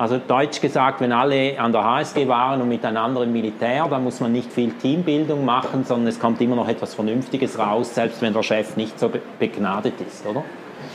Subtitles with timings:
[0.00, 4.18] Also deutsch gesagt, wenn alle an der HSG waren und miteinander im Militär, dann muss
[4.18, 8.32] man nicht viel Teambildung machen, sondern es kommt immer noch etwas Vernünftiges raus, selbst wenn
[8.32, 10.42] der Chef nicht so begnadet ist, oder?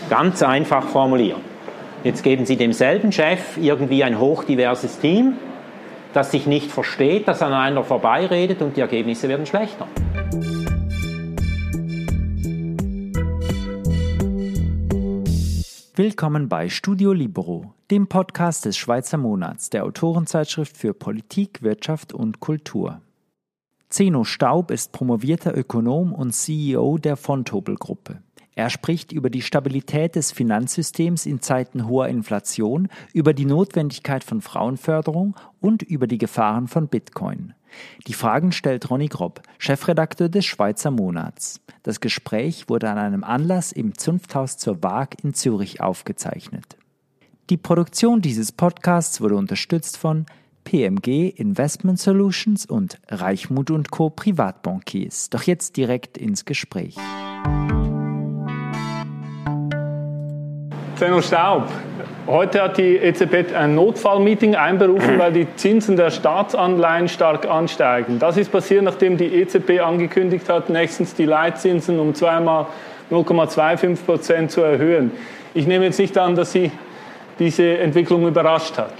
[0.09, 1.41] Ganz einfach formulieren.
[2.03, 5.33] Jetzt geben Sie demselben Chef irgendwie ein hochdiverses Team,
[6.13, 9.85] das sich nicht versteht, das aneinander vorbeiredet und die Ergebnisse werden schlechter.
[15.97, 22.41] Willkommen bei Studio Libero, dem Podcast des Schweizer Monats, der Autorenzeitschrift für Politik, Wirtschaft und
[22.41, 22.99] Kultur.
[23.87, 28.21] Zeno Staub ist promovierter Ökonom und CEO der Fontobel-Gruppe.
[28.55, 34.41] Er spricht über die Stabilität des Finanzsystems in Zeiten hoher Inflation, über die Notwendigkeit von
[34.41, 37.53] Frauenförderung und über die Gefahren von Bitcoin.
[38.07, 41.61] Die Fragen stellt Ronny Grob, Chefredakteur des Schweizer Monats.
[41.83, 46.77] Das Gespräch wurde an einem Anlass im Zunfthaus zur Waag in Zürich aufgezeichnet.
[47.49, 50.25] Die Produktion dieses Podcasts wurde unterstützt von
[50.63, 54.09] PMG Investment Solutions und Reichmut Co.
[54.09, 55.29] Privatbankiers.
[55.29, 56.97] Doch jetzt direkt ins Gespräch.
[60.95, 61.63] Zeno Staub,
[62.27, 68.17] Heute hat die EZB ein Notfallmeeting einberufen, weil die Zinsen der Staatsanleihen stark ansteigen.
[68.17, 72.65] Das ist passiert, nachdem die EZB angekündigt hat, nächstens die Leitzinsen um zweimal
[73.11, 75.11] 0,25 Prozent zu erhöhen.
[75.53, 76.71] Ich nehme jetzt nicht an, dass Sie
[77.37, 78.93] diese Entwicklung überrascht hat.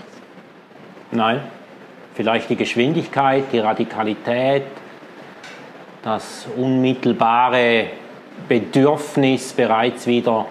[1.11, 1.41] Nein,
[2.13, 4.65] vielleicht die Geschwindigkeit, die Radikalität,
[6.03, 7.87] das unmittelbare
[8.47, 10.45] Bedürfnis, bereits wieder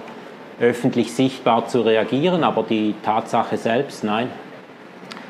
[0.60, 4.28] öffentlich sichtbar zu reagieren, aber die Tatsache selbst, nein.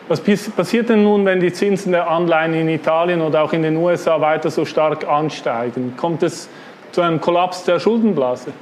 [0.06, 3.76] Was passiert denn nun, wenn die Zinsen der Anleihen in Italien oder auch in den
[3.76, 5.94] USA weiter so stark ansteigen?
[5.96, 6.50] Kommt es
[6.92, 8.52] zu einem Kollaps der Schuldenblase?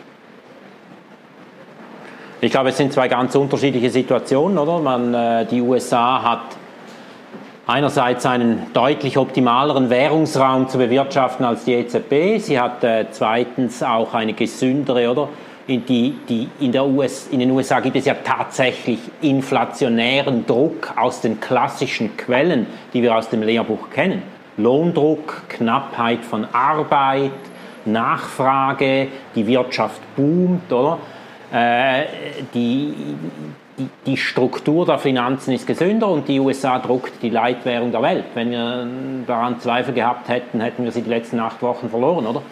[2.41, 4.79] Ich glaube, es sind zwei ganz unterschiedliche Situationen, oder?
[4.79, 6.41] Man, äh, die USA hat
[7.67, 12.39] einerseits einen deutlich optimaleren Währungsraum zu bewirtschaften als die EZB.
[12.39, 15.29] Sie hat äh, zweitens auch eine gesündere, oder?
[15.67, 21.21] In, die, die, in, US, in den USA gibt es ja tatsächlich inflationären Druck aus
[21.21, 24.23] den klassischen Quellen, die wir aus dem Lehrbuch kennen.
[24.57, 27.31] Lohndruck, Knappheit von Arbeit,
[27.85, 30.99] Nachfrage, die Wirtschaft boomt, oder?
[31.53, 32.05] Äh,
[32.55, 32.95] die,
[33.79, 38.25] die, die, Struktur der Finanzen ist gesünder und die USA druckt die Leitwährung der Welt.
[38.35, 38.87] Wenn wir
[39.27, 42.43] daran Zweifel gehabt hätten, hätten wir sie die letzten acht Wochen verloren, oder?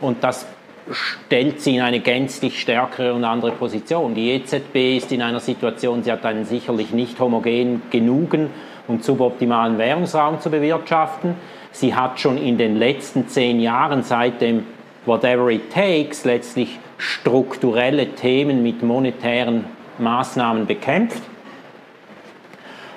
[0.00, 0.46] Und das
[0.90, 4.14] stellt sie in eine gänzlich stärkere und andere Position.
[4.14, 8.50] Die EZB ist in einer Situation, sie hat einen sicherlich nicht homogen genugen
[8.88, 11.34] und suboptimalen Währungsraum zu bewirtschaften.
[11.72, 14.66] Sie hat schon in den letzten zehn Jahren seit dem
[15.06, 19.64] Whatever It Takes letztlich strukturelle Themen mit monetären
[19.98, 21.22] Maßnahmen bekämpft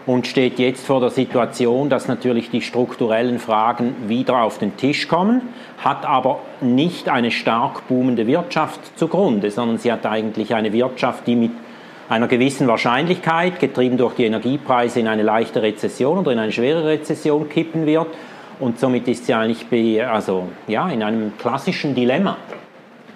[0.06, 5.08] und steht jetzt vor der Situation, dass natürlich die strukturellen Fragen wieder auf den Tisch
[5.08, 5.42] kommen,
[5.78, 11.36] hat aber nicht eine stark boomende Wirtschaft zugrunde, sondern sie hat eigentlich eine Wirtschaft, die
[11.36, 11.52] mit
[12.10, 16.86] einer gewissen Wahrscheinlichkeit, getrieben durch die Energiepreise, in eine leichte Rezession oder in eine schwere
[16.86, 18.08] Rezession kippen wird.
[18.60, 19.66] Und somit ist sie eigentlich
[20.06, 22.38] also, ja, in einem klassischen Dilemma.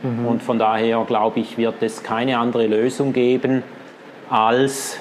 [0.02, 0.26] Mhm.
[0.26, 3.64] Und von daher, glaube ich, wird es keine andere Lösung geben,
[4.30, 5.00] als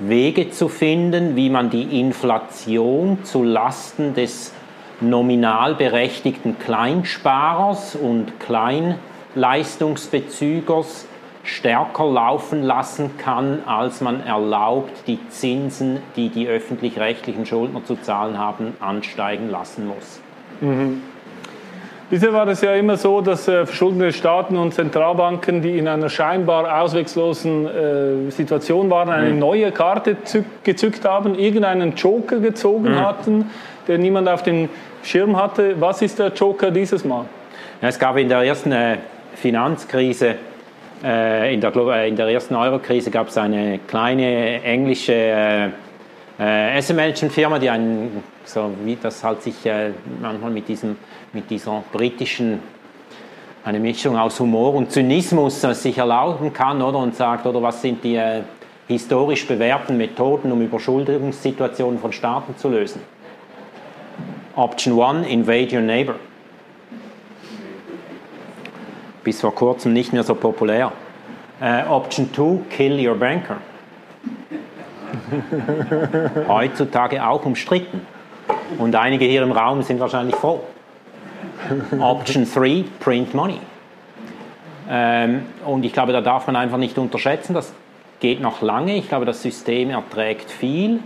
[0.00, 4.52] Wege zu finden, wie man die Inflation zu Lasten des
[5.00, 11.06] nominal berechtigten Kleinsparers und Kleinleistungsbezügers
[11.42, 18.38] stärker laufen lassen kann, als man erlaubt, die Zinsen, die die öffentlich-rechtlichen Schuldner zu zahlen
[18.38, 20.20] haben, ansteigen lassen muss.
[20.60, 21.02] Mhm.
[22.10, 26.08] Bisher war es ja immer so, dass äh, verschuldete Staaten und Zentralbanken, die in einer
[26.08, 29.38] scheinbar ausweglosen äh, Situation waren, eine mhm.
[29.38, 30.16] neue Karte
[30.64, 33.00] gezückt haben, irgendeinen Joker gezogen mhm.
[33.00, 33.50] hatten,
[33.86, 34.68] der niemand auf den
[35.04, 35.80] Schirm hatte.
[35.80, 37.26] Was ist der Joker dieses Mal?
[37.80, 38.96] Ja, es gab in der ersten äh,
[39.36, 40.34] Finanzkrise,
[41.04, 45.66] äh, in, der, äh, in der ersten Eurokrise gab es eine kleine englische äh,
[46.40, 49.90] äh, Asset Management Firma, die einen, so wie das halt sich äh,
[50.20, 50.96] manchmal mit diesem
[51.32, 52.60] mit dieser britischen,
[53.64, 56.98] eine Mischung aus Humor und Zynismus äh, sich erlauben kann, oder?
[56.98, 58.42] Und sagt, oder was sind die äh,
[58.88, 63.02] historisch bewährten Methoden, um Überschuldungssituationen von Staaten zu lösen?
[64.56, 66.16] Option 1, invade your neighbor.
[69.22, 70.92] Bis vor kurzem nicht mehr so populär.
[71.60, 73.58] Uh, Option 2, kill your banker.
[76.48, 78.00] Heutzutage auch umstritten.
[78.78, 80.60] Und einige hier im Raum sind wahrscheinlich froh.
[82.00, 83.58] Option 3, Print Money.
[84.88, 87.72] Ähm, und ich glaube, da darf man einfach nicht unterschätzen, dass
[88.20, 88.96] geht noch lange.
[88.96, 91.00] Ich glaube, das System erträgt viel.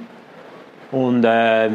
[0.90, 1.70] Und äh,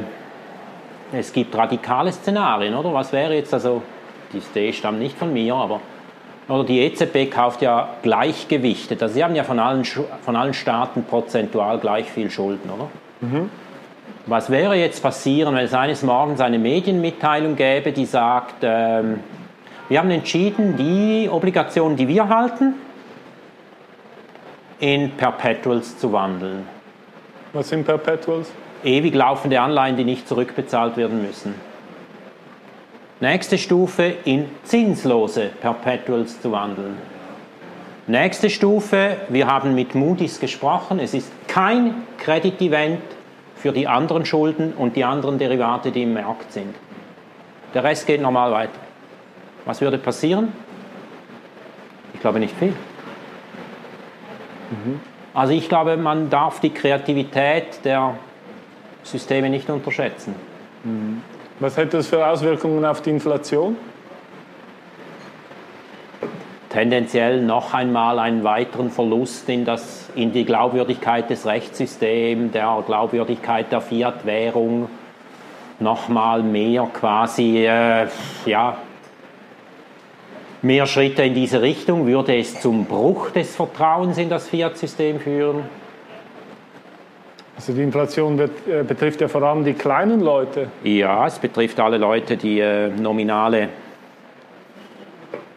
[1.12, 2.94] es gibt radikale Szenarien, oder?
[2.94, 3.82] Was wäre jetzt, also,
[4.32, 5.80] die Idee stammt nicht von mir, aber
[6.48, 9.04] oder die EZB kauft ja gleichgewichtet.
[9.04, 12.88] Also sie haben ja von allen, von allen Staaten prozentual gleich viel Schulden, oder?
[13.22, 13.52] Mhm.
[14.30, 19.22] Was wäre jetzt passieren, wenn es eines Morgens eine Medienmitteilung gäbe, die sagt, ähm,
[19.88, 22.76] wir haben entschieden, die Obligationen, die wir halten,
[24.80, 26.68] in Perpetuals zu wandeln.
[27.54, 28.52] Was sind Perpetuals?
[28.84, 31.56] Ewig laufende Anleihen, die nicht zurückbezahlt werden müssen.
[33.20, 36.98] Nächste Stufe in zinslose Perpetuals zu wandeln.
[38.06, 43.02] Nächste Stufe, wir haben mit Moody's gesprochen, es ist kein Credit-Event
[43.60, 46.74] für die anderen Schulden und die anderen Derivate, die im Markt sind.
[47.74, 48.80] Der Rest geht normal weiter.
[49.66, 50.54] Was würde passieren?
[52.14, 52.74] Ich glaube nicht viel.
[54.72, 55.02] Mhm.
[55.34, 58.16] Also ich glaube, man darf die Kreativität der
[59.04, 60.36] Systeme nicht unterschätzen.
[60.84, 61.22] Mhm.
[61.60, 63.76] Was hätte das für Auswirkungen auf die Inflation?
[66.70, 73.72] Tendenziell noch einmal einen weiteren Verlust in, das, in die Glaubwürdigkeit des Rechtssystems, der Glaubwürdigkeit
[73.72, 74.88] der Fiat-Währung,
[75.80, 78.08] nochmal mehr quasi, äh,
[78.46, 78.78] ja,
[80.62, 82.06] mehr Schritte in diese Richtung.
[82.06, 85.64] Würde es zum Bruch des Vertrauens in das Fiat-System führen?
[87.56, 90.68] Also die Inflation wird, äh, betrifft ja vor allem die kleinen Leute.
[90.84, 93.70] Ja, es betrifft alle Leute, die äh, nominale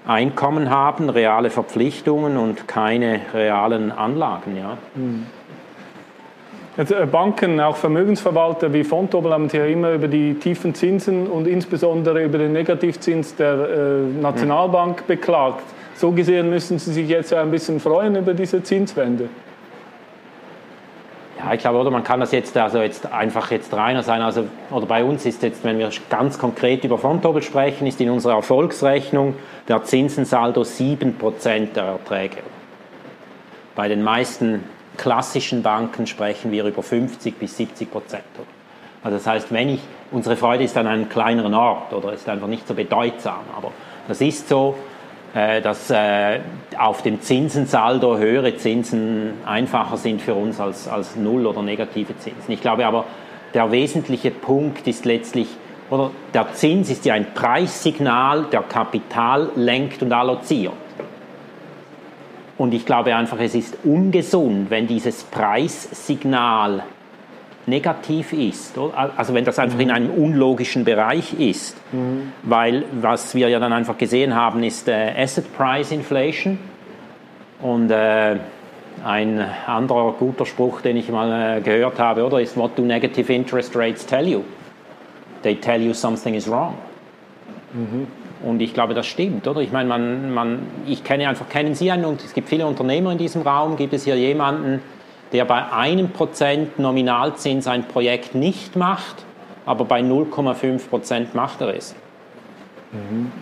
[0.06, 4.56] Einkommen haben, reale Verpflichtungen und keine realen Anlagen.
[4.56, 4.78] Ja.
[4.94, 5.26] Hm.
[6.76, 12.25] Äh, Banken, auch Vermögensverwalter wie Fontobel haben ja immer über die tiefen Zinsen und insbesondere
[12.25, 15.64] über den Negativzins der äh, Nationalbank beklagt.
[15.94, 19.28] So gesehen müssen Sie sich jetzt ja ein bisschen freuen über diese Zinswende.
[21.44, 24.22] Ja, ich glaube, oder man kann das jetzt also jetzt einfach jetzt reiner sein.
[24.22, 28.10] Also, oder bei uns ist jetzt, wenn wir ganz konkret über Fondobel sprechen, ist in
[28.10, 29.34] unserer Erfolgsrechnung
[29.66, 32.38] der Zinsensaldo 7% der Erträge.
[33.74, 34.62] Bei den meisten
[34.96, 38.22] klassischen Banken sprechen wir über 50 bis 70 Prozent.
[39.02, 39.80] Also das heißt, wenn ich,
[40.12, 43.72] unsere Freude ist an einem kleineren Ort oder ist einfach nicht so bedeutsam, aber
[44.06, 44.76] das ist so,
[45.34, 46.40] dass äh,
[46.79, 52.52] auf dem Zinsensaldo höhere Zinsen einfacher sind für uns als, als Null- oder negative Zinsen.
[52.52, 53.05] Ich glaube aber,
[53.55, 55.49] der wesentliche Punkt ist letztlich,
[55.90, 60.73] oder der Zins ist ja ein Preissignal, der Kapital lenkt und alloziert.
[62.58, 66.85] Und ich glaube einfach, es ist ungesund, wenn dieses Preissignal
[67.67, 68.76] negativ ist.
[69.17, 71.76] Also wenn das einfach in einem unlogischen Bereich ist.
[71.93, 72.32] Mhm.
[72.43, 76.59] Weil was wir ja dann einfach gesehen haben, ist äh, Asset Price Inflation.
[77.61, 78.37] Und äh,
[79.05, 83.32] ein anderer guter Spruch, den ich mal äh, gehört habe, oder ist What do negative
[83.32, 84.43] interest rates tell you?
[85.43, 86.75] They tell you something is wrong.
[87.73, 88.06] Mhm.
[88.44, 89.61] Und ich glaube, das stimmt, oder?
[89.61, 93.12] Ich meine, man, man, ich kenne einfach, kennen Sie einen, und es gibt viele Unternehmer
[93.12, 94.82] in diesem Raum, gibt es hier jemanden,
[95.32, 99.25] der bei einem Prozent Nominalzins ein Projekt nicht macht,
[99.64, 101.94] aber bei 0,5 Prozent macht er es.
[102.93, 103.32] Mhm.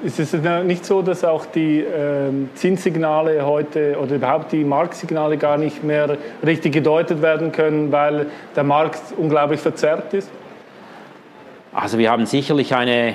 [0.00, 0.32] Ist es
[0.64, 6.16] nicht so, dass auch die äh, Zinssignale heute oder überhaupt die Marktsignale gar nicht mehr
[6.46, 10.30] richtig gedeutet werden können, weil der Markt unglaublich verzerrt ist?
[11.72, 13.14] Also wir haben sicherlich eine,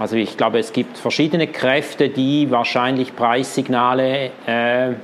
[0.00, 4.94] also ich glaube, es gibt verschiedene Kräfte, die wahrscheinlich Preissignale äh,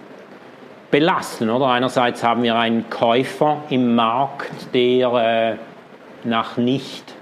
[0.95, 1.51] belasten.
[1.51, 1.67] Oder?
[1.67, 5.57] Einerseits haben wir einen Käufer im Markt, der äh,
[6.23, 7.13] nach nicht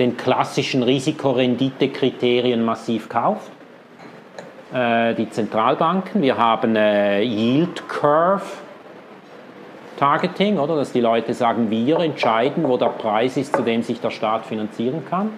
[0.00, 3.52] den klassischen Risikorendite-Kriterien massiv kauft.
[4.74, 6.22] Äh, die Zentralbanken.
[6.22, 8.42] Wir haben äh, Yield Curve
[9.96, 10.74] Targeting, oder?
[10.74, 14.44] Dass die Leute sagen, wir entscheiden, wo der Preis ist, zu dem sich der Staat
[14.44, 15.30] finanzieren kann.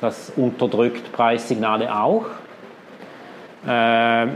[0.00, 2.26] Das unterdrückt Preissignale auch.
[3.66, 4.28] Äh,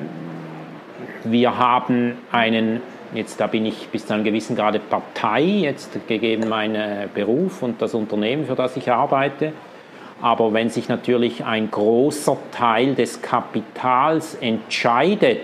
[1.24, 2.80] wir haben einen,
[3.14, 7.80] jetzt da bin ich bis zu einem gewissen Grade Partei, jetzt gegeben meinen Beruf und
[7.80, 9.52] das Unternehmen, für das ich arbeite.
[10.20, 15.40] Aber wenn sich natürlich ein großer Teil des Kapitals entscheidet,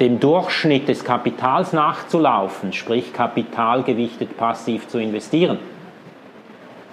[0.00, 5.58] dem Durchschnitt des Kapitals nachzulaufen, sprich kapitalgewichtet passiv zu investieren,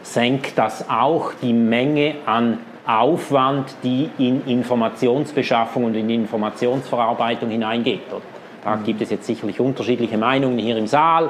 [0.02, 8.02] senkt das auch die Menge an Aufwand, die in Informationsbeschaffung und in Informationsverarbeitung hineingeht.
[8.64, 11.30] Da gibt es jetzt sicherlich unterschiedliche Meinungen hier im Saal.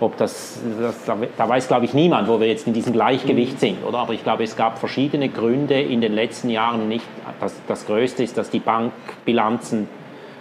[0.00, 1.04] Ob das, das
[1.36, 3.84] da weiß, glaube ich, niemand, wo wir jetzt in diesem Gleichgewicht sind.
[3.84, 3.98] Oder?
[3.98, 7.06] Aber ich glaube, es gab verschiedene Gründe in den letzten Jahren nicht.
[7.40, 9.88] Das, das Größte ist, dass die Bankbilanzen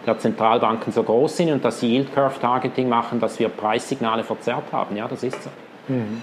[0.06, 4.24] der Zentralbanken so groß sind und dass sie Yield Curve Targeting machen, dass wir Preissignale
[4.24, 4.96] verzerrt haben.
[4.96, 5.50] Ja, das ist so.
[5.88, 6.22] Mhm.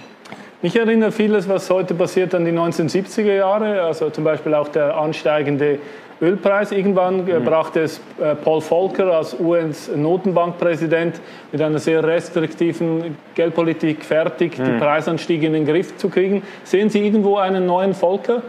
[0.61, 4.95] Mich erinnert vieles, was heute passiert, an die 1970er Jahre, also zum Beispiel auch der
[4.95, 5.79] ansteigende
[6.21, 6.71] Ölpreis.
[6.71, 7.43] Irgendwann mhm.
[7.43, 11.19] brachte es äh, Paul Volcker als US-Notenbankpräsident
[11.51, 14.65] mit einer sehr restriktiven Geldpolitik fertig, mhm.
[14.65, 16.43] die Preisanstiege in den Griff zu kriegen.
[16.63, 18.43] Sehen Sie irgendwo einen neuen Volcker?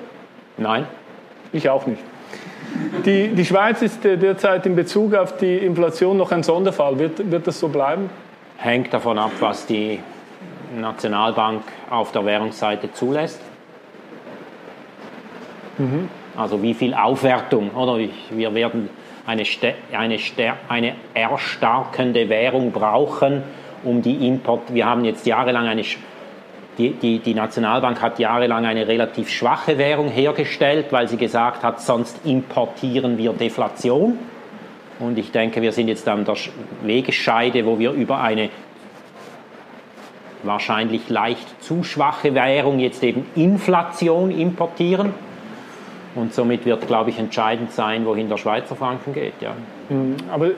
[0.59, 0.87] Nein.
[1.55, 2.03] Ich auch nicht.
[3.07, 6.99] Die, die Schweiz ist derzeit in Bezug auf die Inflation noch ein Sonderfall.
[6.99, 8.11] Wird, wird das so bleiben?
[8.59, 9.99] Hängt davon ab, was die
[10.81, 13.41] Nationalbank auf der Währungsseite zulässt.
[15.79, 16.09] Mhm.
[16.37, 17.99] Also wie viel Aufwertung, oder?
[18.31, 18.89] Wir werden
[19.27, 19.45] eine,
[19.93, 20.19] eine,
[20.69, 23.43] eine erstarkende Währung brauchen,
[23.85, 24.73] um die Import.
[24.73, 25.83] Wir haben jetzt jahrelang eine.
[26.79, 31.83] Die, die, die Nationalbank hat jahrelang eine relativ schwache Währung hergestellt, weil sie gesagt hat,
[31.83, 34.19] sonst importieren wir Deflation.
[34.99, 36.37] Und ich denke, wir sind jetzt an der
[36.83, 38.49] Wegescheide, wo wir über eine
[40.43, 45.15] wahrscheinlich leicht zu schwache Währung jetzt eben Inflation importieren.
[46.15, 49.33] Und somit wird, glaube ich, entscheidend sein, wohin der Schweizer Franken geht.
[49.41, 49.53] Ja.
[49.89, 50.17] Mhm.
[50.31, 50.51] Aber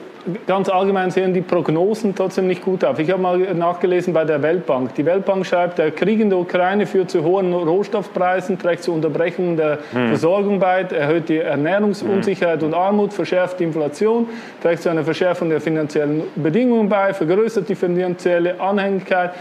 [0.47, 2.99] ganz allgemein sehen die Prognosen trotzdem nicht gut auf.
[2.99, 4.95] Ich habe mal nachgelesen bei der Weltbank.
[4.95, 9.55] Die Weltbank schreibt, der Krieg in der Ukraine führt zu hohen Rohstoffpreisen, trägt zu Unterbrechungen
[9.55, 10.09] der hm.
[10.09, 12.67] Versorgung bei, erhöht die Ernährungsunsicherheit hm.
[12.67, 14.27] und Armut, verschärft die Inflation,
[14.61, 19.31] trägt zu einer Verschärfung der finanziellen Bedingungen bei, vergrößert die finanzielle Anhängigkeit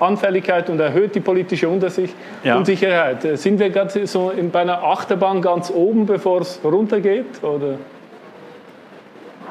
[0.00, 2.14] Anfälligkeit und erhöht die politische Unsicherheit.
[2.42, 2.56] Ja.
[2.56, 3.24] Unsicherheit.
[3.24, 7.42] Äh, sind wir gerade so in, bei einer Achterbahn ganz oben, bevor es runtergeht?
[7.42, 7.76] Oder?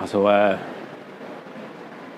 [0.02, 0.56] Also äh,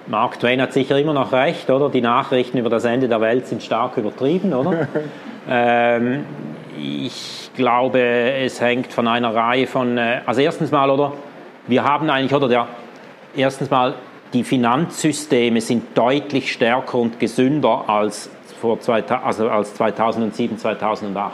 [0.08, 1.90] Mark Twain hat sicher immer noch recht, oder?
[1.90, 4.88] Die Nachrichten über das Ende der Welt sind stark übertrieben, oder?
[5.50, 6.26] ähm,
[6.78, 11.14] ich glaube, es hängt von einer Reihe von, äh, also erstens mal, oder?
[11.68, 12.68] Wir haben eigentlich, oder der,
[13.36, 13.96] erstens mal
[14.34, 18.80] die Finanzsysteme sind deutlich stärker und gesünder als, vor,
[19.24, 21.34] also als 2007, 2008.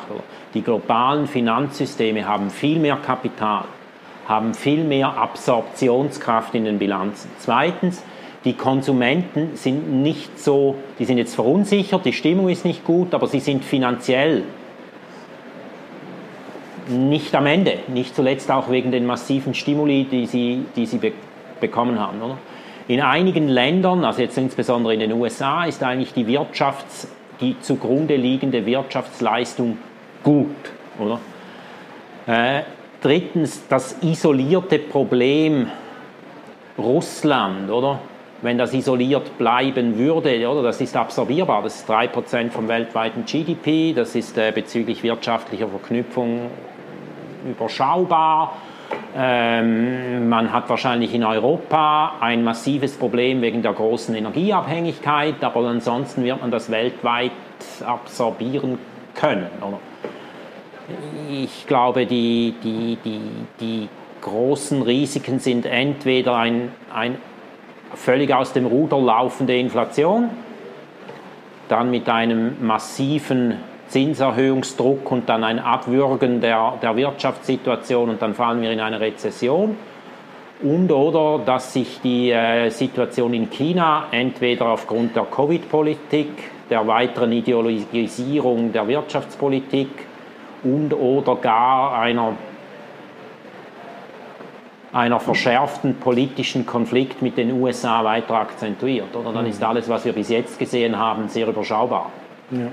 [0.54, 3.66] Die globalen Finanzsysteme haben viel mehr Kapital,
[4.28, 7.30] haben viel mehr Absorptionskraft in den Bilanzen.
[7.38, 8.04] Zweitens,
[8.46, 13.28] die Konsumenten sind nicht so, die sind jetzt verunsichert, die Stimmung ist nicht gut, aber
[13.28, 14.44] sie sind finanziell
[16.88, 21.12] nicht am Ende, nicht zuletzt auch wegen den massiven Stimuli, die sie, die sie be
[21.60, 22.22] bekommen haben.
[22.22, 22.38] Oder?
[22.88, 27.08] In einigen Ländern, also jetzt insbesondere in den USA, ist eigentlich die Wirtschafts-,
[27.42, 29.78] die zugrunde liegende Wirtschaftsleistung
[30.24, 30.56] gut,
[30.98, 31.20] oder?
[32.28, 32.64] Äh,
[33.02, 35.68] drittens, das isolierte Problem
[36.78, 38.00] Russland, oder?
[38.42, 40.64] Wenn das isoliert bleiben würde, oder?
[40.64, 41.64] Das ist absorbierbar.
[41.64, 43.94] Das ist 3% vom weltweiten GDP.
[43.94, 46.52] Das ist äh, bezüglich wirtschaftlicher Verknüpfung
[47.50, 48.54] überschaubar.
[49.16, 56.24] Ähm, man hat wahrscheinlich in Europa ein massives Problem wegen der großen Energieabhängigkeit, aber ansonsten
[56.24, 57.32] wird man das weltweit
[57.86, 58.78] absorbieren
[59.16, 59.48] können.
[59.62, 59.80] Oder?
[61.32, 63.22] Ich glaube, die, die, die,
[63.60, 63.90] die
[64.22, 67.18] großen Risiken sind entweder ein, ein
[67.94, 70.30] völlig aus dem Ruder laufende Inflation,
[71.70, 73.56] dann mit einem massiven
[73.88, 79.78] Zinserhöhungsdruck und dann ein Abwürgen der, der Wirtschaftssituation und dann fallen wir in eine Rezession.
[80.62, 86.30] Und oder dass sich die äh, Situation in China entweder aufgrund der Covid-Politik,
[86.70, 89.90] der weiteren Ideologisierung der Wirtschaftspolitik
[90.64, 92.34] und oder gar einer,
[94.92, 99.16] einer verschärften politischen Konflikt mit den USA weiter akzentuiert.
[99.16, 102.12] Oder dann ist alles, was wir bis jetzt gesehen haben, sehr überschaubar.
[102.50, 102.72] Ja.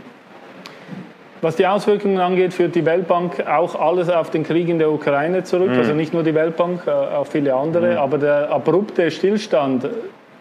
[1.44, 5.44] Was die Auswirkungen angeht, führt die Weltbank auch alles auf den Krieg in der Ukraine
[5.44, 5.72] zurück.
[5.72, 5.76] Mhm.
[5.76, 7.92] Also nicht nur die Weltbank, äh, auch viele andere.
[7.92, 7.98] Mhm.
[7.98, 9.86] Aber der abrupte Stillstand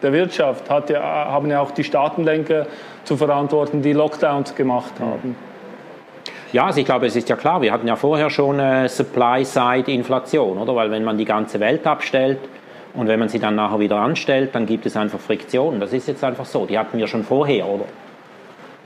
[0.02, 2.66] der Wirtschaft hat ja, haben ja auch die Staatenlenker
[3.04, 5.04] zu verantworten, die Lockdowns gemacht mhm.
[5.04, 5.36] haben.
[6.52, 10.56] Ja, also ich glaube, es ist ja klar, wir hatten ja vorher schon äh, Supply-Side-Inflation,
[10.56, 10.74] oder?
[10.74, 12.38] Weil wenn man die ganze Welt abstellt
[12.94, 15.80] und wenn man sie dann nachher wieder anstellt, dann gibt es einfach Friktionen.
[15.80, 16.64] Das ist jetzt einfach so.
[16.64, 17.84] Die hatten wir schon vorher, oder?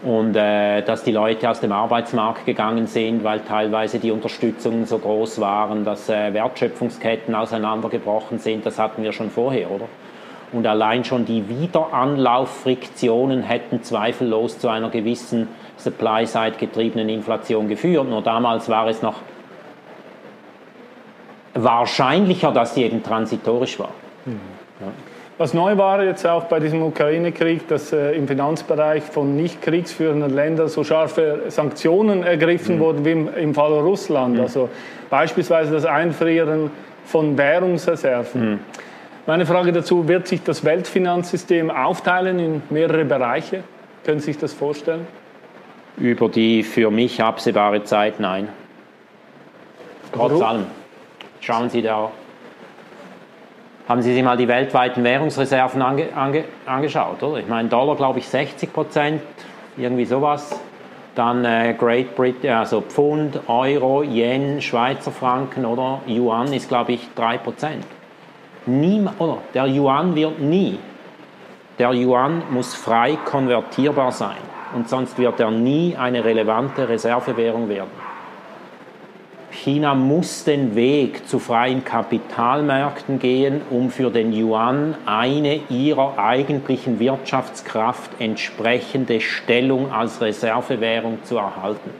[0.03, 4.99] Und äh, dass die Leute aus dem Arbeitsmarkt gegangen sind, weil teilweise die Unterstützungen so
[4.99, 9.87] groß waren, dass äh, Wertschöpfungsketten auseinandergebrochen sind, das hatten wir schon vorher, oder?
[10.53, 18.09] Und allein schon die Wiederanlauffriktionen hätten zweifellos zu einer gewissen Supply-Side getriebenen Inflation geführt.
[18.09, 19.17] Nur damals war es noch
[21.55, 23.91] wahrscheinlicher, dass sie eben transitorisch war.
[24.25, 24.41] Mhm.
[24.81, 24.87] Ja.
[25.39, 30.35] Was neu war jetzt auch bei diesem Ukraine-Krieg, dass äh, im Finanzbereich von nicht kriegsführenden
[30.35, 32.81] Ländern so scharfe Sanktionen ergriffen mhm.
[32.81, 34.35] wurden wie im, im Fall Russland.
[34.35, 34.41] Mhm.
[34.41, 34.69] Also
[35.09, 36.73] beispielsweise das Einfrieren
[37.05, 38.51] von Währungsreserven.
[38.51, 38.59] Mhm.
[39.29, 43.63] Meine Frage dazu, wird sich das Weltfinanzsystem aufteilen in mehrere Bereiche?
[44.05, 45.07] Können Sie sich das vorstellen?
[45.99, 48.49] Über die für mich absehbare Zeit nein.
[50.13, 50.67] Trotz allem.
[51.41, 52.11] Schauen Sie da.
[53.89, 57.39] Haben Sie sich mal die weltweiten Währungsreserven ange, ange, angeschaut, oder?
[57.39, 59.23] Ich meine, Dollar, glaube ich, 60 Prozent,
[59.79, 60.61] irgendwie sowas.
[61.15, 67.09] Dann äh, Great Britain, also Pfund, Euro, Yen, Schweizer Franken oder Yuan ist, glaube ich,
[67.15, 67.87] 3 Prozent.
[68.67, 69.39] oder?
[69.55, 70.79] Der Yuan wird nie.
[71.79, 74.37] Der Yuan muss frei konvertierbar sein
[74.75, 77.91] und sonst wird er nie eine relevante Reservewährung werden.
[79.63, 87.01] China muss den Weg zu freien Kapitalmärkten gehen, um für den Yuan eine ihrer eigentlichen
[87.01, 91.91] Wirtschaftskraft entsprechende Stellung als Reservewährung zu erhalten.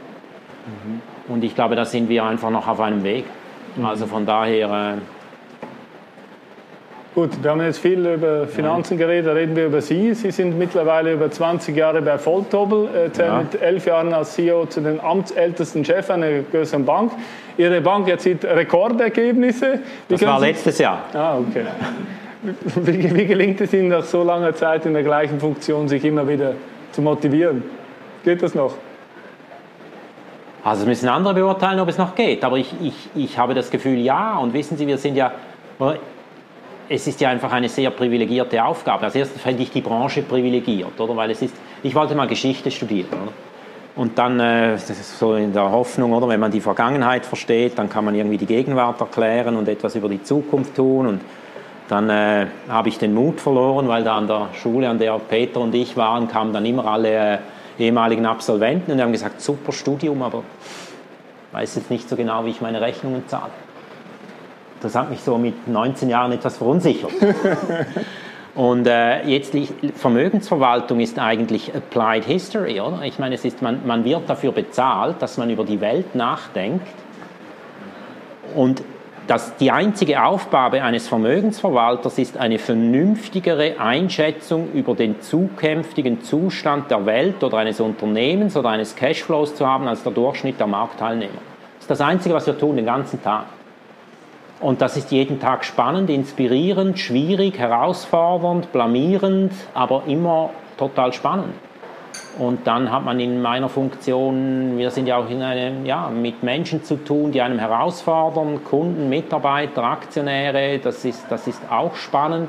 [0.67, 1.03] Mhm.
[1.33, 3.25] Und ich glaube, da sind wir einfach noch auf einem Weg.
[3.77, 3.87] Mhm.
[3.87, 5.18] Also von daher äh,
[7.19, 10.15] Gut, wir haben jetzt viel über Finanzen geredet, da reden wir über Sie.
[10.15, 13.39] Sie sind mittlerweile über 20 Jahre bei Volltobel, äh, ja.
[13.39, 17.11] mit elf Jahren als CEO zu den amtsältesten Chef einer größeren Bank.
[17.57, 19.81] Ihre Bank erzielt Rekordergebnisse.
[20.07, 21.01] Wie das war letztes Jahr.
[21.13, 21.65] Ah, okay.
[22.77, 26.29] Wie, wie gelingt es Ihnen nach so langer Zeit in der gleichen Funktion, sich immer
[26.29, 26.53] wieder
[26.93, 27.65] zu motivieren?
[28.23, 28.75] Geht das noch?
[30.63, 32.45] Also es müssen andere beurteilen, ob es noch geht.
[32.45, 34.37] Aber ich, ich, ich habe das Gefühl, ja.
[34.37, 35.33] Und wissen Sie, wir sind ja
[36.89, 39.05] es ist ja einfach eine sehr privilegierte Aufgabe.
[39.05, 41.17] Als erstes fände ich die Branche privilegiert, oder?
[41.17, 43.33] Weil es ist, ich wollte mal Geschichte studieren, oder?
[43.97, 48.05] Und dann äh, so in der Hoffnung, oder, wenn man die Vergangenheit versteht, dann kann
[48.05, 51.09] man irgendwie die Gegenwart erklären und etwas über die Zukunft tun.
[51.09, 51.21] Und
[51.89, 55.61] dann äh, habe ich den Mut verloren, weil da an der Schule, an der Peter
[55.61, 57.39] und ich waren, kamen dann immer alle äh,
[57.79, 60.45] ehemaligen Absolventen und die haben gesagt, super Studium, aber
[61.53, 63.51] weiß jetzt nicht so genau, wie ich meine Rechnungen zahle.
[64.81, 67.13] Das hat mich so mit 19 Jahren etwas verunsichert.
[68.55, 69.55] Und äh, jetzt
[69.95, 73.03] Vermögensverwaltung ist eigentlich Applied History, oder?
[73.03, 76.89] Ich meine, es ist, man, man wird dafür bezahlt, dass man über die Welt nachdenkt.
[78.57, 78.83] Und
[79.29, 87.05] das, die einzige Aufgabe eines Vermögensverwalters ist eine vernünftigere Einschätzung über den zukünftigen Zustand der
[87.05, 91.43] Welt oder eines Unternehmens oder eines Cashflows zu haben als der Durchschnitt der Marktteilnehmer.
[91.77, 93.45] Das ist das Einzige, was wir tun den ganzen Tag.
[94.61, 101.55] Und das ist jeden Tag spannend, inspirierend, schwierig, herausfordernd, blamierend, aber immer total spannend.
[102.39, 106.43] Und dann hat man in meiner Funktion, wir sind ja auch in einem, ja, mit
[106.43, 112.49] Menschen zu tun, die einem herausfordern, Kunden, Mitarbeiter, Aktionäre, das ist, das ist auch spannend.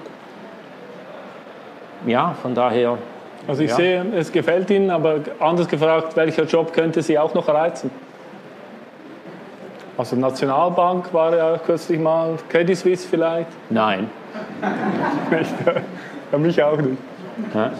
[2.05, 2.97] Ja, von daher.
[3.47, 3.75] Also ich ja.
[3.75, 7.89] sehe, es gefällt Ihnen, aber anders gefragt, welcher Job könnte Sie auch noch reizen?
[9.99, 13.49] Also Nationalbank war ja kürzlich mal, Credit Suisse vielleicht?
[13.69, 14.09] Nein.
[16.31, 16.97] ja, mich auch nicht.
[17.53, 17.71] Ja.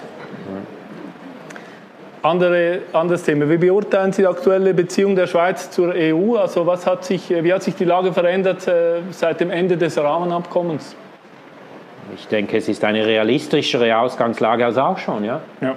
[2.21, 3.49] Andere, anderes Thema.
[3.49, 6.35] Wie beurteilen Sie die aktuelle Beziehung der Schweiz zur EU?
[6.35, 9.97] Also was hat sich, wie hat sich die Lage verändert äh, seit dem Ende des
[9.97, 10.97] Rahmenabkommens?
[12.15, 15.39] Ich denke, es ist eine realistischere Ausgangslage als auch schon, ja.
[15.61, 15.73] ja.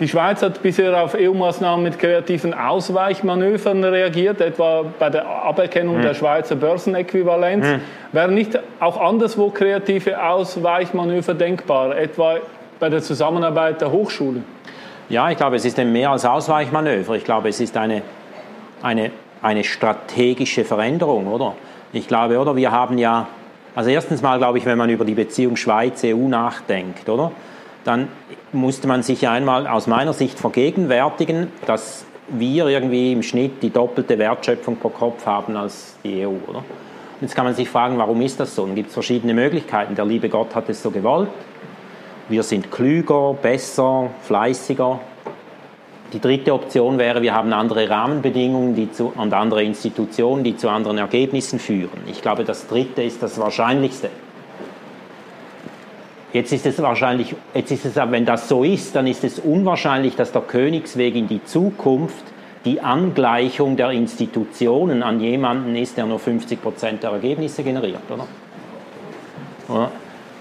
[0.00, 6.02] Die Schweiz hat bisher auf EU-Maßnahmen mit kreativen Ausweichmanövern reagiert, etwa bei der Aberkennung hm.
[6.02, 7.64] der Schweizer Börsenäquivalenz.
[7.64, 7.80] Hm.
[8.10, 12.38] Wären nicht auch anderswo kreative Ausweichmanöver denkbar, etwa
[12.80, 14.44] bei der Zusammenarbeit der Hochschulen?
[15.08, 17.14] Ja, ich glaube, es ist mehr als Ausweichmanöver.
[17.14, 18.02] Ich glaube, es ist eine,
[18.82, 21.54] eine, eine strategische Veränderung, oder?
[21.92, 22.56] Ich glaube, oder?
[22.56, 23.28] Wir haben ja,
[23.76, 27.30] also erstens mal, glaube ich, wenn man über die Beziehung Schweiz-EU nachdenkt, oder?
[27.84, 28.08] Dann
[28.52, 34.18] musste man sich einmal aus meiner Sicht vergegenwärtigen, dass wir irgendwie im Schnitt die doppelte
[34.18, 36.32] Wertschöpfung pro Kopf haben als die EU.
[36.48, 36.64] Oder?
[37.20, 38.66] jetzt kann man sich fragen, warum ist das so?
[38.66, 39.94] Dann gibt es verschiedene Möglichkeiten.
[39.94, 41.30] Der liebe Gott hat es so gewollt.
[42.28, 45.00] Wir sind klüger, besser, fleißiger.
[46.12, 50.68] Die dritte Option wäre, wir haben andere Rahmenbedingungen die zu, und andere Institutionen, die zu
[50.68, 52.00] anderen Ergebnissen führen.
[52.06, 54.10] Ich glaube, das dritte ist das Wahrscheinlichste.
[56.34, 60.16] Jetzt ist es wahrscheinlich, jetzt ist es, wenn das so ist, dann ist es unwahrscheinlich,
[60.16, 62.24] dass der Königsweg in die Zukunft
[62.64, 68.26] die Angleichung der Institutionen an jemanden ist, der nur 50 Prozent der Ergebnisse generiert, oder?
[69.68, 69.90] oder?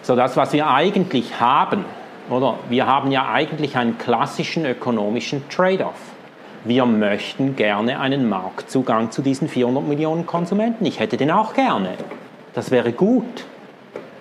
[0.02, 1.86] So das, was wir eigentlich haben,
[2.28, 2.56] oder?
[2.70, 6.02] Wir haben ja eigentlich einen klassischen ökonomischen Trade-off.
[6.64, 10.88] Wir möchten gerne einen Marktzugang zu diesen 400 Millionen Konsumenten.
[10.88, 11.90] Ich hätte den auch gerne.
[12.56, 13.46] Das wäre gut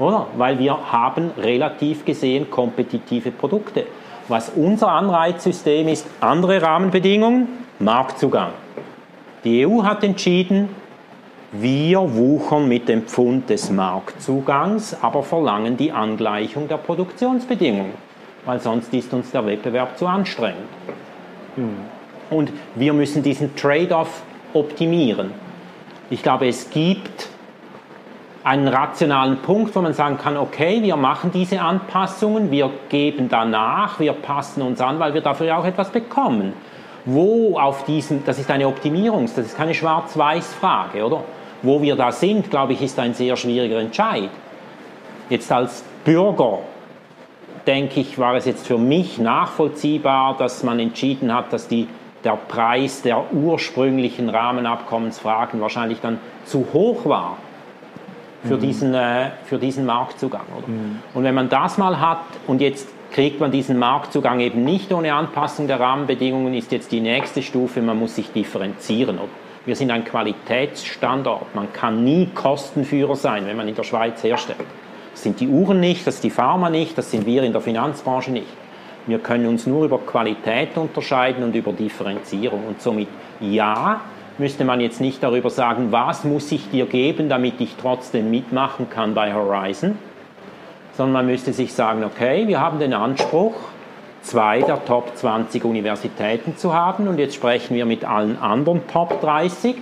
[0.02, 0.26] oder?
[0.36, 3.86] Weil wir haben relativ gesehen kompetitive Produkte.
[4.28, 8.50] Was unser Anreizsystem ist, andere Rahmenbedingungen, Marktzugang.
[9.44, 10.68] Die EU hat entschieden,
[11.52, 17.92] wir wuchern mit dem Pfund des Marktzugangs, aber verlangen die Angleichung der Produktionsbedingungen,
[18.46, 20.68] weil sonst ist uns der Wettbewerb zu anstrengend.
[21.56, 21.76] Mhm.
[22.30, 24.22] Und wir müssen diesen Trade-off
[24.54, 25.32] optimieren.
[26.08, 27.28] Ich glaube, es gibt
[28.44, 34.00] einen rationalen Punkt, wo man sagen kann, okay, wir machen diese Anpassungen, wir geben danach,
[34.00, 36.52] wir passen uns an, weil wir dafür auch etwas bekommen.
[37.04, 41.22] Wo auf diesem, das ist eine Optimierungs-, das ist keine Schwarz-Weiß-Frage, oder?
[41.62, 44.30] Wo wir da sind, glaube ich, ist ein sehr schwieriger Entscheid.
[45.28, 46.58] Jetzt als Bürger,
[47.66, 51.86] denke ich, war es jetzt für mich nachvollziehbar, dass man entschieden hat, dass die,
[52.24, 57.36] der Preis der ursprünglichen Rahmenabkommensfragen wahrscheinlich dann zu hoch war
[58.44, 58.60] für, mhm.
[58.60, 60.42] diesen, äh, für diesen Marktzugang.
[60.66, 61.00] Mhm.
[61.14, 65.14] Und wenn man das mal hat und jetzt kriegt man diesen Marktzugang eben nicht ohne
[65.14, 69.18] Anpassung der Rahmenbedingungen, ist jetzt die nächste Stufe, man muss sich differenzieren.
[69.64, 71.54] Wir sind ein Qualitätsstandort.
[71.54, 74.58] Man kann nie Kostenführer sein, wenn man in der Schweiz herstellt.
[75.12, 77.60] Das sind die Uhren nicht, das ist die Pharma nicht, das sind wir in der
[77.60, 78.46] Finanzbranche nicht.
[79.06, 82.66] Wir können uns nur über Qualität unterscheiden und über Differenzierung.
[82.66, 83.08] Und somit
[83.40, 84.00] ja,
[84.38, 88.88] müsste man jetzt nicht darüber sagen, was muss ich dir geben, damit ich trotzdem mitmachen
[88.90, 89.98] kann bei Horizon,
[90.94, 93.54] sondern man müsste sich sagen, okay, wir haben den Anspruch,
[94.22, 97.08] zwei der Top 20 Universitäten zu haben.
[97.08, 99.76] Und jetzt sprechen wir mit allen anderen Top 30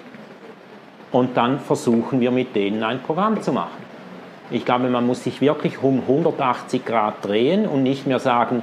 [1.13, 3.91] und dann versuchen wir mit denen ein Programm zu machen.
[4.51, 8.63] Ich glaube, man muss sich wirklich um 180 Grad drehen und nicht mehr sagen,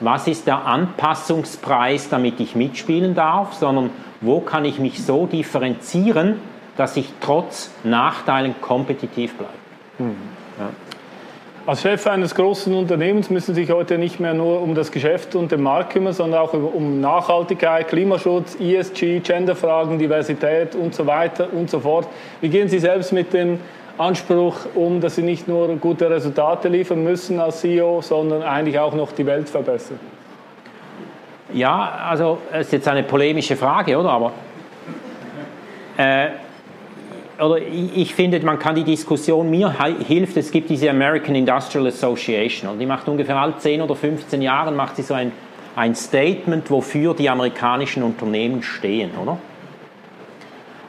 [0.00, 3.90] was ist der Anpassungspreis, damit ich mitspielen darf, sondern
[4.24, 6.36] wo kann ich mich so differenzieren,
[6.76, 9.52] dass ich trotz Nachteilen kompetitiv bleibe.
[9.98, 10.16] Mhm.
[10.58, 10.70] Ja.
[11.66, 15.34] Als Chef eines großen Unternehmens müssen Sie sich heute nicht mehr nur um das Geschäft
[15.34, 21.48] und den Markt kümmern, sondern auch um Nachhaltigkeit, Klimaschutz, ESG, Genderfragen, Diversität und so weiter
[21.50, 22.06] und so fort.
[22.42, 23.60] Wie gehen Sie selbst mit dem
[23.96, 28.94] Anspruch um, dass Sie nicht nur gute Resultate liefern müssen als CEO, sondern eigentlich auch
[28.94, 29.98] noch die Welt verbessern?
[31.54, 34.10] Ja, also ist jetzt eine polemische Frage, oder?
[34.10, 34.32] Aber
[35.96, 36.30] äh,
[37.40, 39.72] oder ich finde, man kann die Diskussion, mir
[40.06, 44.42] hilft, es gibt diese American Industrial Association und die macht ungefähr alle 10 oder 15
[44.42, 45.32] Jahre macht sie so ein,
[45.76, 49.38] ein Statement, wofür die amerikanischen Unternehmen stehen, oder?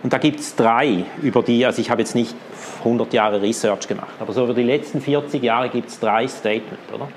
[0.04, 2.36] Und da gibt es drei, über die, also ich habe jetzt nicht
[2.80, 6.94] 100 Jahre Research gemacht, aber so über die letzten 40 Jahre gibt es drei Statements,
[6.94, 7.08] oder?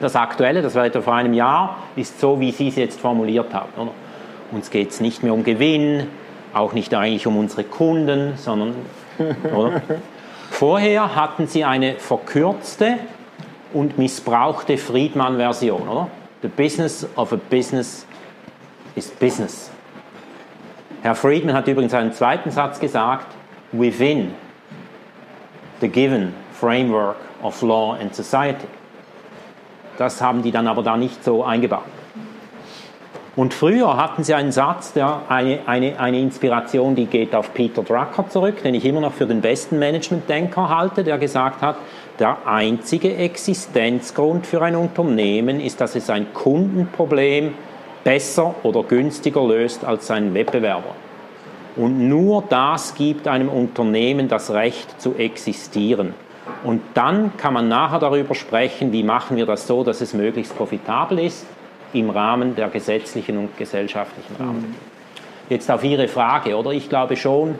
[0.00, 3.52] Das aktuelle, das war etwa vor einem Jahr, ist so, wie Sie es jetzt formuliert
[3.54, 3.70] haben.
[3.76, 3.92] Oder?
[4.52, 6.08] Uns geht es nicht mehr um Gewinn,
[6.52, 8.74] auch nicht eigentlich um unsere Kunden, sondern
[9.54, 9.82] oder?
[10.50, 12.98] vorher hatten Sie eine verkürzte
[13.72, 16.08] und missbrauchte Friedman-Version, oder?
[16.42, 18.06] The business of a business
[18.94, 19.70] is business.
[21.02, 23.26] Herr Friedman hat übrigens einen zweiten Satz gesagt,
[23.72, 24.34] within
[25.80, 28.66] the given framework of law and society.
[29.98, 31.84] Das haben die dann aber da nicht so eingebaut.
[33.36, 37.82] Und früher hatten sie einen Satz, der eine, eine, eine Inspiration, die geht auf Peter
[37.82, 41.76] Drucker zurück, den ich immer noch für den besten Management-Denker halte, der gesagt hat,
[42.18, 47.52] der einzige Existenzgrund für ein Unternehmen ist, dass es ein Kundenproblem
[48.04, 50.94] besser oder günstiger löst als sein Wettbewerber.
[51.76, 56.14] Und nur das gibt einem Unternehmen das Recht zu existieren.
[56.64, 60.56] Und dann kann man nachher darüber sprechen, wie machen wir das so, dass es möglichst
[60.56, 61.46] profitabel ist
[61.92, 64.60] im Rahmen der gesetzlichen und gesellschaftlichen Rahmen.
[64.60, 64.74] Mhm.
[65.48, 66.72] Jetzt auf Ihre Frage, oder?
[66.72, 67.56] Ich glaube schon,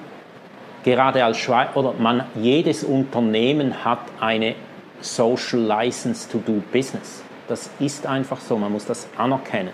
[0.85, 4.55] gerade als Schweiz, oder man, jedes Unternehmen hat eine
[5.01, 7.23] Social License to do Business.
[7.49, 9.73] Das ist einfach so, man muss das anerkennen.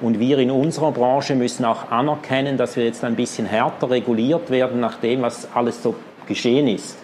[0.00, 4.50] Und wir in unserer Branche müssen auch anerkennen, dass wir jetzt ein bisschen härter reguliert
[4.50, 5.94] werden nach dem, was alles so
[6.26, 6.98] geschehen ist.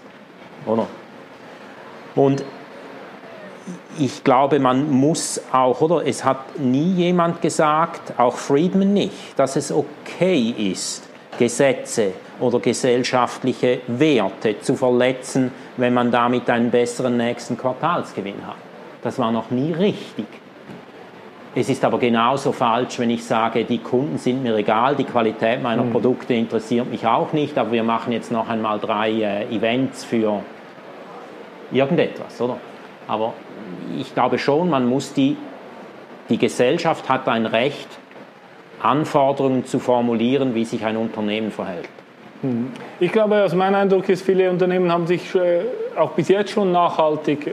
[0.67, 0.87] Oder?
[2.21, 2.45] Und
[3.99, 9.57] ich glaube, man muss auch, oder es hat nie jemand gesagt, auch Friedman nicht, dass
[9.57, 17.57] es okay ist, Gesetze oder gesellschaftliche Werte zu verletzen, wenn man damit einen besseren nächsten
[17.57, 18.57] Quartalsgewinn hat.
[19.03, 20.27] Das war noch nie richtig.
[21.55, 25.63] Es ist aber genauso falsch, wenn ich sage, die Kunden sind mir egal, die Qualität
[25.63, 25.93] meiner mhm.
[25.93, 30.43] Produkte interessiert mich auch nicht, aber wir machen jetzt noch einmal drei äh, Events für
[31.73, 32.57] irgendetwas, oder?
[33.07, 33.35] Aber
[33.99, 35.37] ich glaube schon, man muss die,
[36.29, 37.89] die Gesellschaft hat ein Recht,
[38.83, 41.89] Anforderungen zu formulieren, wie sich ein Unternehmen verhält.
[42.43, 42.71] Hm.
[42.99, 45.61] Ich glaube, also mein Eindruck ist, viele Unternehmen haben sich äh,
[45.95, 47.51] auch bis jetzt schon nachhaltig äh,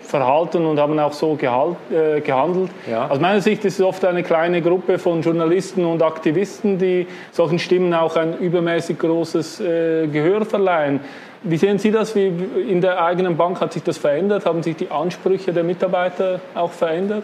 [0.00, 2.70] verhalten und haben auch so äh, gehandelt.
[2.90, 3.10] Ja.
[3.10, 7.58] Aus meiner Sicht ist es oft eine kleine Gruppe von Journalisten und Aktivisten, die solchen
[7.58, 11.00] Stimmen auch ein übermäßig großes Gehör verleihen.
[11.48, 12.16] Wie sehen Sie das?
[12.16, 14.46] Wie in der eigenen Bank hat sich das verändert?
[14.46, 17.22] Haben sich die Ansprüche der Mitarbeiter auch verändert?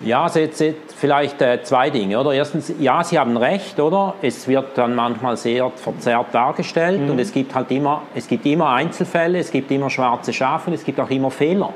[0.00, 2.32] Ja, vielleicht äh, zwei Dinge, oder?
[2.32, 4.14] Erstens, ja, Sie haben recht, oder?
[4.22, 7.12] Es wird dann manchmal sehr verzerrt dargestellt mhm.
[7.12, 10.74] und es gibt halt immer, es gibt immer Einzelfälle, es gibt immer schwarze Schafe und
[10.74, 11.72] es gibt auch immer Fehler.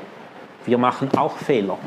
[0.65, 1.77] Wir machen auch Fehler,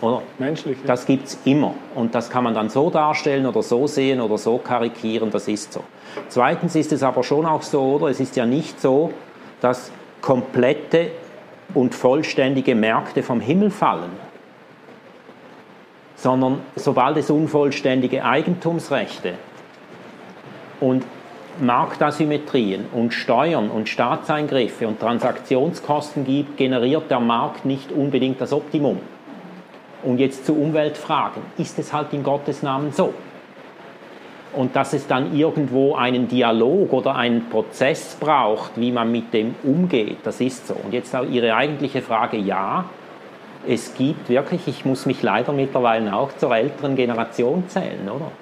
[0.00, 0.22] oder?
[0.38, 0.78] Menschlich.
[0.78, 0.86] Ja.
[0.86, 4.38] Das gibt es immer und das kann man dann so darstellen oder so sehen oder
[4.38, 5.82] so karikieren, das ist so.
[6.28, 8.08] Zweitens ist es aber schon auch so, oder?
[8.08, 9.12] Es ist ja nicht so,
[9.60, 11.10] dass komplette
[11.74, 14.30] und vollständige Märkte vom Himmel fallen
[16.20, 19.34] sondern sobald es unvollständige Eigentumsrechte
[20.78, 21.02] und
[21.60, 28.98] Marktasymmetrien und Steuern und Staatseingriffe und Transaktionskosten gibt, generiert der Markt nicht unbedingt das Optimum.
[30.02, 31.42] Und jetzt zu Umweltfragen.
[31.58, 33.12] Ist es halt in Gottes Namen so?
[34.52, 39.54] Und dass es dann irgendwo einen Dialog oder einen Prozess braucht, wie man mit dem
[39.62, 40.74] umgeht, das ist so.
[40.74, 42.84] Und jetzt auch Ihre eigentliche Frage, ja,
[43.68, 48.32] es gibt wirklich, ich muss mich leider mittlerweile auch zur älteren Generation zählen, oder?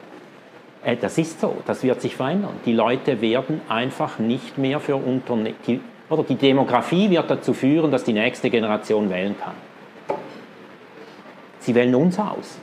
[0.83, 2.55] Äh, das ist so, das wird sich verändern.
[2.65, 5.57] Die Leute werden einfach nicht mehr für Unternehmen,
[6.09, 9.68] oder die Demografie wird dazu führen, dass die nächste Generation wählen kann.
[11.69, 12.59] Sie wählen uns aus.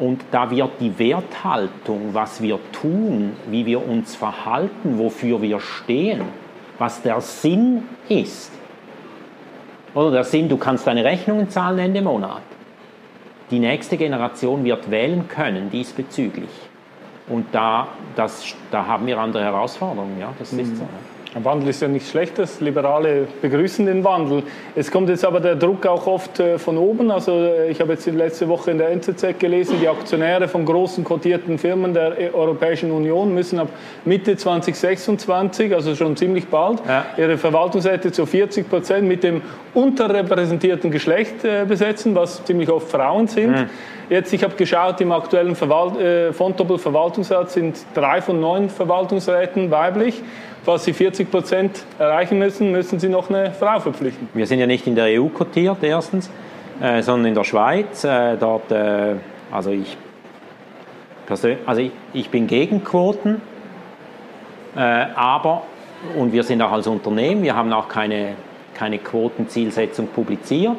[0.00, 6.22] Und da wird die Werthaltung, was wir tun, wie wir uns verhalten, wofür wir stehen,
[6.80, 8.50] was der Sinn ist,
[9.94, 12.42] oder der Sinn, du kannst deine Rechnungen zahlen Ende Monat.
[13.52, 16.50] Die nächste Generation wird wählen können diesbezüglich.
[17.28, 20.88] Und da, das, da haben wir andere Herausforderungen, ja, das ist so.
[21.32, 22.60] Ein Wandel ist ja nichts Schlechtes.
[22.60, 24.42] Liberale begrüßen den Wandel.
[24.74, 27.12] Es kommt jetzt aber der Druck auch oft äh, von oben.
[27.12, 31.04] Also äh, ich habe jetzt letzte Woche in der NZZ gelesen, die Aktionäre von großen
[31.04, 33.68] kotierten Firmen der e- Europäischen Union müssen ab
[34.04, 37.06] Mitte 2026, also schon ziemlich bald, ja.
[37.16, 39.42] ihre Verwaltungsräte zu 40 Prozent mit dem
[39.74, 43.52] unterrepräsentierten Geschlecht äh, besetzen, was ziemlich oft Frauen sind.
[43.52, 43.70] Mhm.
[44.08, 49.70] Jetzt, ich habe geschaut, im aktuellen Verwalt äh, Fontobel Verwaltungsrat sind drei von neun Verwaltungsräten
[49.70, 50.20] weiblich.
[50.64, 54.28] Falls Sie 40 Prozent erreichen müssen, müssen Sie noch eine Frau verpflichten.
[54.34, 56.28] Wir sind ja nicht in der EU kotiert, erstens,
[56.82, 58.04] äh, sondern in der Schweiz.
[58.04, 59.14] Äh, dort, äh,
[59.50, 59.96] also ich,
[61.64, 63.40] also ich, ich, bin gegen Quoten,
[64.76, 65.62] äh, aber,
[66.18, 68.34] und wir sind auch als Unternehmen, wir haben auch keine,
[68.80, 70.76] keine Quotenzielsetzung publiziert.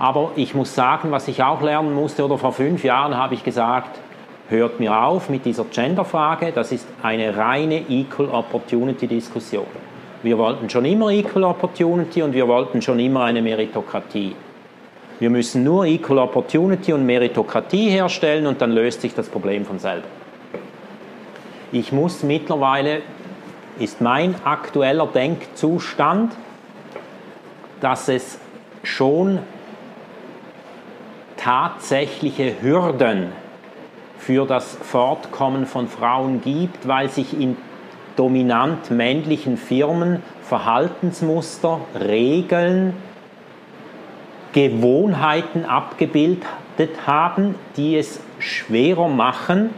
[0.00, 3.44] Aber ich muss sagen, was ich auch lernen musste, oder vor fünf Jahren habe ich
[3.44, 4.00] gesagt,
[4.48, 9.66] hört mir auf mit dieser Genderfrage, das ist eine reine Equal Opportunity Diskussion.
[10.24, 14.34] Wir wollten schon immer Equal Opportunity und wir wollten schon immer eine Meritokratie.
[15.20, 19.78] Wir müssen nur Equal Opportunity und Meritokratie herstellen und dann löst sich das Problem von
[19.78, 20.08] selber.
[21.70, 23.02] Ich muss mittlerweile,
[23.78, 26.32] ist mein aktueller Denkzustand,
[27.80, 28.38] dass es
[28.82, 29.40] schon
[31.36, 33.32] tatsächliche Hürden
[34.18, 37.56] für das Fortkommen von Frauen gibt, weil sich in
[38.16, 42.94] dominant männlichen Firmen Verhaltensmuster, Regeln,
[44.52, 46.44] Gewohnheiten abgebildet
[47.06, 49.70] haben, die es schwerer machen,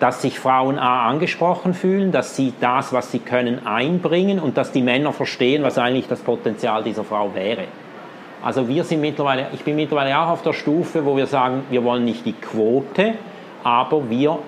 [0.00, 4.70] dass sich Frauen A angesprochen fühlen, dass sie das, was sie können, einbringen und dass
[4.72, 7.64] die Männer verstehen, was eigentlich das Potenzial dieser Frau wäre.
[8.42, 11.82] Also wir sind mittlerweile, ich bin mittlerweile auch auf der Stufe, wo wir sagen, wir
[11.82, 13.14] wollen nicht die Quote,
[13.64, 14.38] aber wir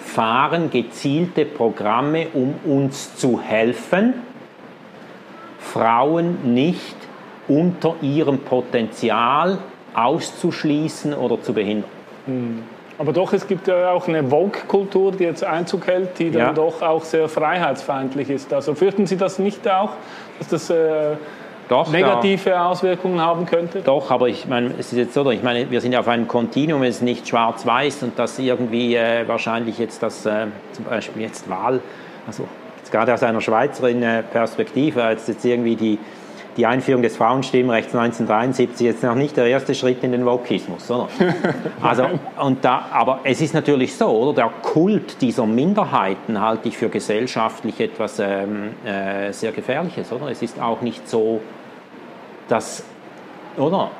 [0.00, 4.14] fahren gezielte Programme, um uns zu helfen,
[5.58, 6.96] Frauen nicht
[7.48, 9.58] unter ihrem Potenzial
[9.94, 11.90] auszuschließen oder zu behindern.
[12.26, 12.75] Hm.
[12.98, 16.52] Aber doch, es gibt ja auch eine Vogue-Kultur, die jetzt Einzug hält, die dann ja.
[16.52, 18.52] doch auch sehr freiheitsfeindlich ist.
[18.52, 19.90] Also fürchten Sie das nicht auch,
[20.38, 21.16] dass das äh,
[21.68, 22.68] doch, negative ja.
[22.68, 23.80] Auswirkungen haben könnte?
[23.80, 26.26] Doch, aber ich meine, es ist jetzt so, ich meine, wir sind ja auf einem
[26.26, 31.22] Kontinuum, es ist nicht schwarz-weiß und das irgendwie äh, wahrscheinlich jetzt das, äh, zum Beispiel
[31.22, 31.80] jetzt Wahl,
[32.26, 32.44] also
[32.78, 35.98] jetzt gerade aus einer Schweizerin äh, Perspektive, als jetzt irgendwie die,
[36.56, 41.08] die Einführung des Frauenstimmrechts 1973 jetzt noch nicht der erste Schritt in den Wokismus, oder?
[41.82, 42.08] Also,
[42.40, 44.32] und da, aber es ist natürlich so, oder?
[44.32, 50.30] Der Kult dieser Minderheiten halte ich für gesellschaftlich etwas ähm, äh, sehr Gefährliches, oder?
[50.30, 51.40] Es ist auch nicht so
[52.48, 52.84] dass
[53.56, 53.90] oder,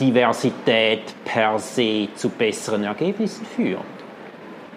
[0.00, 3.82] Diversität per se zu besseren Ergebnissen führt.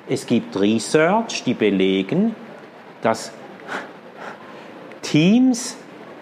[0.08, 2.36] Es gibt Research, die belegen,
[3.02, 3.32] dass
[5.02, 5.78] Teams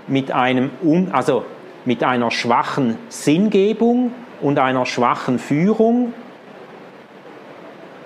[0.07, 0.71] mit, einem,
[1.11, 1.43] also
[1.85, 6.13] mit einer schwachen Sinngebung und einer schwachen Führung,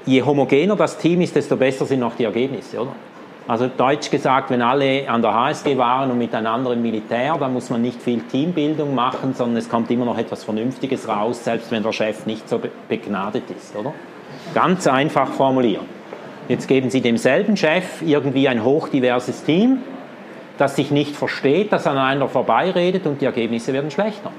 [0.06, 2.96] je homogener das Team ist, desto besser sind auch die Ergebnisse, oder?
[3.48, 7.72] Also deutsch gesagt, wenn alle an der HSG waren und miteinander im Militär, dann muss
[7.72, 11.82] man nicht viel Teambildung machen, sondern es kommt immer noch etwas Vernünftiges raus, selbst wenn
[11.82, 13.92] der Chef nicht so begnadet ist, oder?
[14.54, 15.86] Ganz einfach formulieren.
[16.48, 19.80] Jetzt geben Sie demselben Chef irgendwie ein hochdiverses Team,
[20.60, 24.30] das sich nicht versteht, das aneinander vorbeiredet und die Ergebnisse werden schlechter.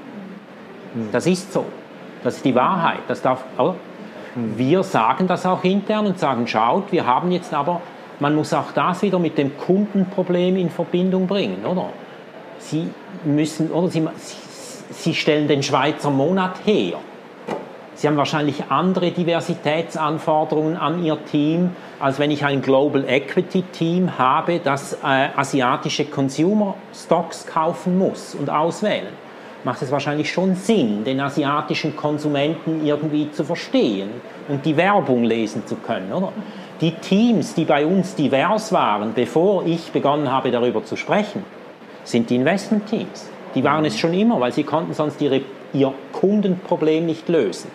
[1.11, 1.65] Das ist so.
[2.23, 2.99] Das ist die Wahrheit.
[3.07, 3.75] Das darf, oder?
[4.35, 7.81] Wir sagen das auch intern und sagen, schaut, wir haben jetzt aber,
[8.19, 11.89] man muss auch das wieder mit dem Kundenproblem in Verbindung bringen, oder?
[12.59, 12.89] Sie
[13.25, 14.07] müssen, oder Sie,
[14.91, 16.99] Sie stellen den Schweizer Monat her.
[18.01, 24.17] Sie haben wahrscheinlich andere Diversitätsanforderungen an Ihr Team, als wenn ich ein Global Equity Team
[24.17, 29.13] habe, das äh, asiatische Consumer Stocks kaufen muss und auswählen.
[29.63, 34.09] Macht es wahrscheinlich schon Sinn, den asiatischen Konsumenten irgendwie zu verstehen
[34.47, 36.33] und die Werbung lesen zu können, oder?
[36.81, 41.45] Die Teams, die bei uns divers waren, bevor ich begonnen habe, darüber zu sprechen,
[42.03, 43.29] sind die Investment-Teams.
[43.53, 47.69] Die waren es schon immer, weil sie konnten sonst ihre, ihr Kundenproblem nicht lösen.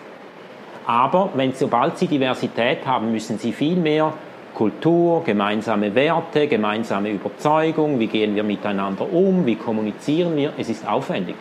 [0.87, 4.13] Aber wenn, sobald sie Diversität haben, müssen sie viel mehr
[4.55, 10.87] Kultur, gemeinsame Werte, gemeinsame Überzeugung, wie gehen wir miteinander um, wie kommunizieren wir, es ist
[10.87, 11.37] aufwendiger.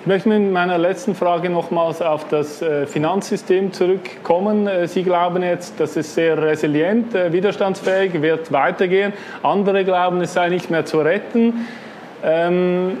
[0.00, 4.66] Ich möchte mit meiner letzten Frage nochmals auf das äh, Finanzsystem zurückkommen.
[4.66, 9.12] Äh, sie glauben jetzt, dass es sehr resilient, äh, widerstandsfähig wird weitergehen.
[9.44, 11.66] Andere glauben, es sei nicht mehr zu retten.
[12.24, 12.96] Ähm,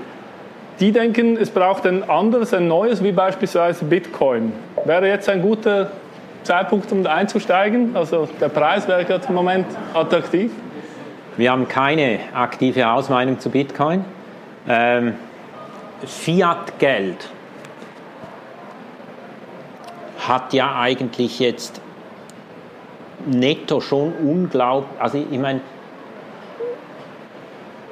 [0.82, 4.52] die denken, es braucht ein anderes, ein neues, wie beispielsweise Bitcoin.
[4.84, 5.92] Wäre jetzt ein guter
[6.42, 7.94] Zeitpunkt, um einzusteigen?
[7.94, 10.50] Also der Preis wäre gerade im Moment attraktiv?
[11.36, 14.04] Wir haben keine aktive Ausmeinung zu Bitcoin.
[14.68, 15.14] Ähm,
[16.04, 17.28] Fiat-Geld
[20.18, 21.80] hat ja eigentlich jetzt
[23.24, 25.60] netto schon unglaublich, also ich meine,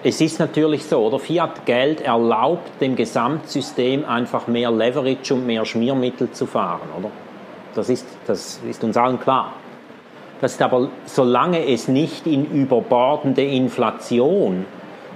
[0.03, 6.31] es ist natürlich so, oder Fiat-Geld erlaubt dem Gesamtsystem einfach mehr Leverage und mehr Schmiermittel
[6.31, 7.11] zu fahren, oder?
[7.75, 9.53] Das ist, das ist uns allen klar.
[10.41, 14.65] Das ist aber, solange es nicht in überbordende Inflation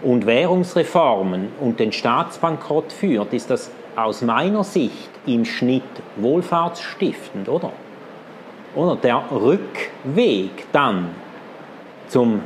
[0.02, 5.82] und Währungsreformen und den Staatsbankrott führt, ist das aus meiner Sicht im Schnitt
[6.16, 7.72] wohlfahrtsstiftend, oder?
[8.74, 11.10] Oder der Rückweg dann
[12.08, 12.42] zum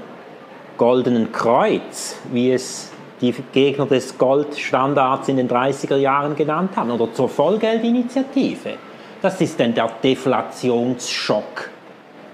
[0.79, 7.12] Goldenen Kreuz, wie es die Gegner des Goldstandards in den 30er Jahren genannt haben, oder
[7.12, 8.75] zur Vollgeldinitiative.
[9.21, 11.69] Das ist denn der Deflationsschock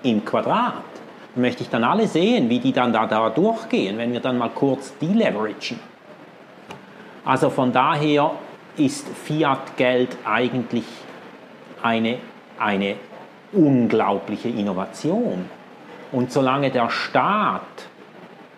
[0.02, 0.74] im Quadrat.
[1.34, 4.38] Da möchte ich dann alle sehen, wie die dann da, da durchgehen, wenn wir dann
[4.38, 5.80] mal kurz deleveragen.
[7.24, 8.32] Also von daher
[8.76, 10.84] ist Fiat-Geld eigentlich
[11.82, 12.18] eine,
[12.58, 12.96] eine
[13.52, 15.46] unglaubliche Innovation.
[16.12, 17.88] Und solange der Staat